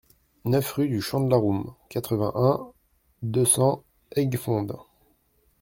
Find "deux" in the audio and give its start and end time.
3.21-3.45